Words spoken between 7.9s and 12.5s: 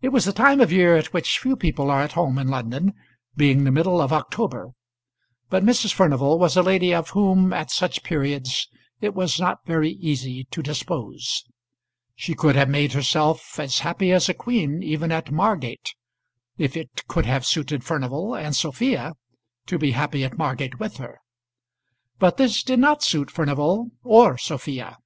periods it was not very easy to dispose. She